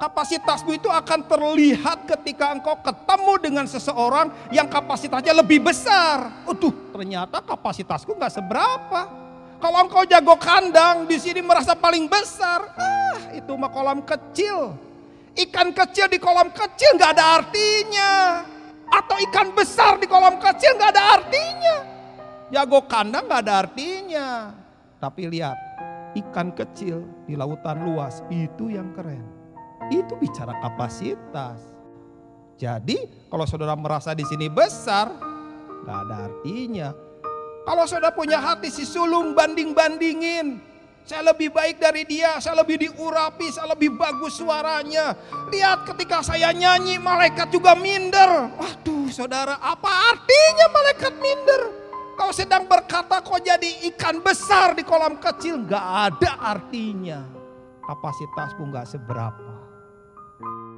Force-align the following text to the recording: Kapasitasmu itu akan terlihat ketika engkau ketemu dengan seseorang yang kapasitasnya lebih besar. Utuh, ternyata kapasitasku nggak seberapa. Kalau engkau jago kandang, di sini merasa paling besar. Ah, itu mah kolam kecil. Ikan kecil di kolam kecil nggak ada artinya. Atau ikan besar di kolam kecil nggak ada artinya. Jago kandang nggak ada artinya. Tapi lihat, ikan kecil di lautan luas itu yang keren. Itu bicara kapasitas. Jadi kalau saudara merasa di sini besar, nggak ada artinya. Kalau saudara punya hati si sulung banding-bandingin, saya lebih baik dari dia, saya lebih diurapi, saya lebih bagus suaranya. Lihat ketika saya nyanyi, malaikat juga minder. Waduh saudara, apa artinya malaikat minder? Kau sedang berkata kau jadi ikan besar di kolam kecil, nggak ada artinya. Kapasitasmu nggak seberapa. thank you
Kapasitasmu 0.00 0.80
itu 0.80 0.88
akan 0.88 1.28
terlihat 1.28 2.08
ketika 2.08 2.56
engkau 2.56 2.72
ketemu 2.80 3.32
dengan 3.36 3.68
seseorang 3.68 4.32
yang 4.48 4.64
kapasitasnya 4.64 5.36
lebih 5.36 5.60
besar. 5.60 6.40
Utuh, 6.48 6.72
ternyata 6.88 7.44
kapasitasku 7.44 8.16
nggak 8.16 8.32
seberapa. 8.32 9.00
Kalau 9.60 9.78
engkau 9.84 10.08
jago 10.08 10.40
kandang, 10.40 11.04
di 11.04 11.20
sini 11.20 11.44
merasa 11.44 11.76
paling 11.76 12.08
besar. 12.08 12.64
Ah, 12.80 13.36
itu 13.36 13.52
mah 13.52 13.68
kolam 13.68 14.00
kecil. 14.00 14.72
Ikan 15.36 15.76
kecil 15.76 16.08
di 16.08 16.16
kolam 16.16 16.48
kecil 16.48 16.96
nggak 16.96 17.12
ada 17.20 17.44
artinya. 17.44 18.12
Atau 18.88 19.20
ikan 19.28 19.52
besar 19.52 20.00
di 20.00 20.08
kolam 20.08 20.40
kecil 20.40 20.80
nggak 20.80 20.96
ada 20.96 21.04
artinya. 21.20 21.76
Jago 22.48 22.88
kandang 22.88 23.28
nggak 23.28 23.42
ada 23.44 23.68
artinya. 23.68 24.48
Tapi 24.96 25.28
lihat, 25.28 25.60
ikan 26.16 26.56
kecil 26.56 27.04
di 27.28 27.36
lautan 27.36 27.84
luas 27.84 28.24
itu 28.32 28.72
yang 28.72 28.96
keren. 28.96 29.39
Itu 29.88 30.20
bicara 30.20 30.52
kapasitas. 30.60 31.64
Jadi 32.60 33.08
kalau 33.32 33.48
saudara 33.48 33.72
merasa 33.72 34.12
di 34.12 34.28
sini 34.28 34.52
besar, 34.52 35.08
nggak 35.88 35.98
ada 36.04 36.16
artinya. 36.28 36.92
Kalau 37.64 37.84
saudara 37.88 38.12
punya 38.12 38.36
hati 38.36 38.68
si 38.68 38.84
sulung 38.84 39.32
banding-bandingin, 39.32 40.60
saya 41.08 41.32
lebih 41.32 41.48
baik 41.48 41.80
dari 41.80 42.04
dia, 42.04 42.36
saya 42.38 42.60
lebih 42.60 42.76
diurapi, 42.84 43.48
saya 43.48 43.72
lebih 43.72 43.96
bagus 43.96 44.36
suaranya. 44.36 45.16
Lihat 45.48 45.88
ketika 45.88 46.20
saya 46.20 46.52
nyanyi, 46.52 47.00
malaikat 47.00 47.48
juga 47.48 47.72
minder. 47.72 48.52
Waduh 48.60 49.08
saudara, 49.08 49.56
apa 49.58 49.90
artinya 50.12 50.66
malaikat 50.68 51.14
minder? 51.16 51.62
Kau 52.20 52.30
sedang 52.36 52.68
berkata 52.68 53.24
kau 53.24 53.40
jadi 53.40 53.88
ikan 53.92 54.20
besar 54.20 54.76
di 54.76 54.84
kolam 54.84 55.16
kecil, 55.16 55.64
nggak 55.64 55.86
ada 56.12 56.36
artinya. 56.52 57.24
Kapasitasmu 57.80 58.68
nggak 58.68 58.86
seberapa. 58.86 59.59
thank 60.40 60.50
you 60.50 60.69